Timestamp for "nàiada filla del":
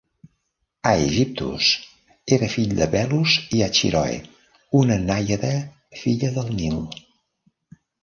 5.07-6.55